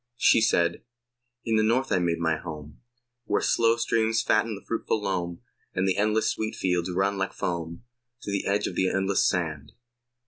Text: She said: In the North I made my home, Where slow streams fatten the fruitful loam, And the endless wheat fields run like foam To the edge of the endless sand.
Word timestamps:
She 0.17 0.41
said: 0.41 0.81
In 1.45 1.57
the 1.57 1.63
North 1.63 1.91
I 1.91 1.99
made 1.99 2.17
my 2.17 2.35
home, 2.35 2.81
Where 3.25 3.39
slow 3.39 3.77
streams 3.77 4.23
fatten 4.23 4.55
the 4.55 4.65
fruitful 4.67 4.99
loam, 4.99 5.41
And 5.75 5.87
the 5.87 5.97
endless 5.97 6.35
wheat 6.39 6.55
fields 6.55 6.89
run 6.89 7.19
like 7.19 7.33
foam 7.33 7.83
To 8.23 8.31
the 8.31 8.47
edge 8.47 8.65
of 8.65 8.73
the 8.73 8.89
endless 8.89 9.27
sand. 9.29 9.73